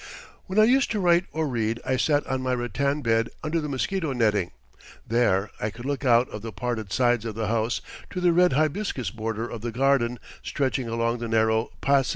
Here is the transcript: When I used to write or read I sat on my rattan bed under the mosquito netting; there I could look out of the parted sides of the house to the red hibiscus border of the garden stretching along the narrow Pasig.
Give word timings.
When 0.47 0.57
I 0.57 0.63
used 0.63 0.89
to 0.93 0.99
write 0.99 1.25
or 1.31 1.47
read 1.47 1.79
I 1.85 1.95
sat 1.95 2.25
on 2.25 2.41
my 2.41 2.55
rattan 2.55 3.03
bed 3.03 3.29
under 3.43 3.61
the 3.61 3.69
mosquito 3.69 4.13
netting; 4.13 4.49
there 5.05 5.51
I 5.59 5.69
could 5.69 5.85
look 5.85 6.03
out 6.03 6.27
of 6.29 6.41
the 6.41 6.51
parted 6.51 6.91
sides 6.91 7.23
of 7.23 7.35
the 7.35 7.49
house 7.49 7.81
to 8.09 8.19
the 8.19 8.33
red 8.33 8.53
hibiscus 8.53 9.11
border 9.11 9.47
of 9.47 9.61
the 9.61 9.71
garden 9.71 10.17
stretching 10.41 10.87
along 10.89 11.19
the 11.19 11.27
narrow 11.27 11.69
Pasig. 11.81 12.09